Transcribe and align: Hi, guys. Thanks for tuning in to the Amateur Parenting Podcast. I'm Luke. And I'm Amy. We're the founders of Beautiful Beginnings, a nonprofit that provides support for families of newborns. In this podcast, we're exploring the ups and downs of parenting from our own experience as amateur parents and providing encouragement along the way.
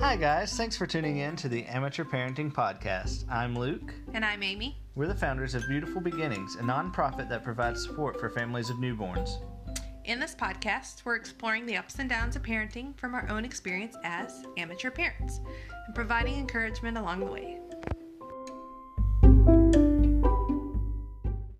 Hi, 0.00 0.16
guys. 0.16 0.56
Thanks 0.56 0.78
for 0.78 0.86
tuning 0.86 1.18
in 1.18 1.36
to 1.36 1.46
the 1.46 1.66
Amateur 1.66 2.04
Parenting 2.04 2.50
Podcast. 2.50 3.30
I'm 3.30 3.54
Luke. 3.54 3.92
And 4.14 4.24
I'm 4.24 4.42
Amy. 4.42 4.78
We're 4.94 5.06
the 5.06 5.14
founders 5.14 5.54
of 5.54 5.68
Beautiful 5.68 6.00
Beginnings, 6.00 6.56
a 6.56 6.62
nonprofit 6.62 7.28
that 7.28 7.44
provides 7.44 7.84
support 7.84 8.18
for 8.18 8.30
families 8.30 8.70
of 8.70 8.78
newborns. 8.78 9.28
In 10.06 10.18
this 10.18 10.34
podcast, 10.34 11.04
we're 11.04 11.16
exploring 11.16 11.66
the 11.66 11.76
ups 11.76 11.98
and 11.98 12.08
downs 12.08 12.34
of 12.34 12.42
parenting 12.42 12.96
from 12.98 13.14
our 13.14 13.28
own 13.28 13.44
experience 13.44 13.94
as 14.02 14.42
amateur 14.56 14.90
parents 14.90 15.40
and 15.86 15.94
providing 15.94 16.38
encouragement 16.38 16.96
along 16.96 17.20
the 17.20 17.26
way. 17.26 17.58